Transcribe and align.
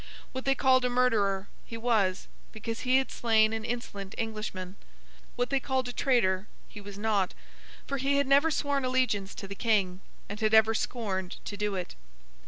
What 0.31 0.45
they 0.45 0.55
called 0.55 0.83
a 0.83 0.89
murderer, 0.89 1.47
he 1.63 1.77
was, 1.77 2.27
because 2.51 2.79
he 2.79 2.97
had 2.97 3.11
slain 3.11 3.53
an 3.53 3.63
insolent 3.63 4.15
Englishman. 4.17 4.75
What 5.35 5.51
they 5.51 5.59
called 5.59 5.87
a 5.89 5.93
traitor, 5.93 6.47
he 6.67 6.81
was 6.81 6.97
not, 6.97 7.35
for 7.85 7.97
he 7.99 8.17
had 8.17 8.25
never 8.25 8.49
sworn 8.49 8.83
allegiance 8.83 9.35
to 9.35 9.47
the 9.47 9.53
King, 9.53 10.01
and 10.27 10.39
had 10.39 10.55
ever 10.55 10.73
scorned 10.73 11.37
to 11.45 11.55
do 11.55 11.75
it. 11.75 11.93